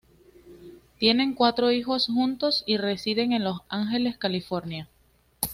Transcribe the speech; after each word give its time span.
Tienen 0.97 1.35
cuatro 1.35 1.71
hijos 1.71 2.07
juntos 2.07 2.63
y 2.65 2.77
residen 2.77 3.33
en 3.33 3.43
Los 3.43 3.59
Ángeles, 3.69 4.17
California. 4.17 4.89